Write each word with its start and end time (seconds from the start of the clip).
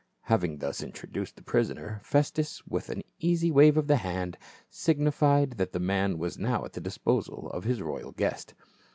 Having 0.21 0.57
thus 0.57 0.81
introduced 0.81 1.35
the 1.35 1.43
prisoner, 1.43 2.01
Festus 2.03 2.65
with 2.65 2.89
an 2.89 3.03
easy 3.19 3.51
wave 3.51 3.77
of 3.77 3.85
the 3.85 3.97
hand 3.97 4.35
signified 4.67 5.57
that 5.59 5.73
the 5.73 5.79
man 5.79 6.17
was 6.17 6.39
now 6.39 6.65
at 6.65 6.73
the 6.73 6.81
disposal 6.81 7.51
of 7.51 7.65
his 7.65 7.83
royal 7.83 8.11
guest. 8.11 8.55